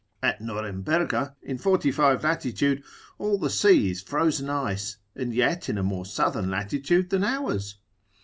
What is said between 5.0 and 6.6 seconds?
and yet in a more southern